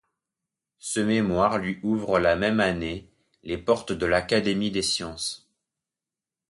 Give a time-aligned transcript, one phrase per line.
[0.79, 3.07] Ce mémoire lui ouvre la même année
[3.43, 5.47] les portes de l'Académie des sciences.